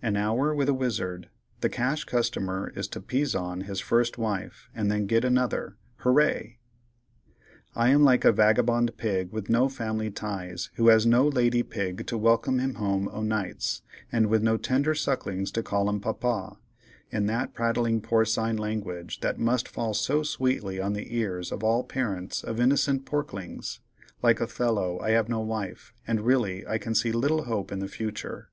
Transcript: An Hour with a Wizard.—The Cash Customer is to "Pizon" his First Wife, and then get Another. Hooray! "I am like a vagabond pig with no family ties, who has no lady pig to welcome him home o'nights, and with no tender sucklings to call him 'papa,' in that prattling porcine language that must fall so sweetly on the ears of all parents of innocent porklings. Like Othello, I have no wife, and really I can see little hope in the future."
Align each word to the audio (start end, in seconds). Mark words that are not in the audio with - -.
An 0.00 0.16
Hour 0.16 0.54
with 0.54 0.68
a 0.68 0.74
Wizard.—The 0.74 1.68
Cash 1.68 2.04
Customer 2.04 2.72
is 2.76 2.86
to 2.86 3.00
"Pizon" 3.00 3.62
his 3.62 3.80
First 3.80 4.16
Wife, 4.16 4.70
and 4.76 4.88
then 4.92 5.06
get 5.08 5.24
Another. 5.24 5.76
Hooray! 6.04 6.58
"I 7.74 7.88
am 7.88 8.04
like 8.04 8.24
a 8.24 8.30
vagabond 8.30 8.96
pig 8.96 9.32
with 9.32 9.50
no 9.50 9.68
family 9.68 10.08
ties, 10.12 10.70
who 10.76 10.86
has 10.86 11.04
no 11.04 11.26
lady 11.26 11.64
pig 11.64 12.06
to 12.06 12.16
welcome 12.16 12.60
him 12.60 12.74
home 12.74 13.08
o'nights, 13.08 13.82
and 14.12 14.28
with 14.28 14.40
no 14.40 14.56
tender 14.56 14.94
sucklings 14.94 15.50
to 15.50 15.64
call 15.64 15.88
him 15.90 15.98
'papa,' 15.98 16.58
in 17.10 17.26
that 17.26 17.52
prattling 17.52 18.00
porcine 18.00 18.56
language 18.56 19.18
that 19.18 19.40
must 19.40 19.66
fall 19.66 19.94
so 19.94 20.22
sweetly 20.22 20.80
on 20.80 20.92
the 20.92 21.12
ears 21.16 21.50
of 21.50 21.64
all 21.64 21.82
parents 21.82 22.44
of 22.44 22.60
innocent 22.60 23.04
porklings. 23.04 23.80
Like 24.22 24.40
Othello, 24.40 25.00
I 25.00 25.10
have 25.10 25.28
no 25.28 25.40
wife, 25.40 25.92
and 26.06 26.20
really 26.20 26.64
I 26.68 26.78
can 26.78 26.94
see 26.94 27.10
little 27.10 27.46
hope 27.46 27.72
in 27.72 27.80
the 27.80 27.88
future." 27.88 28.50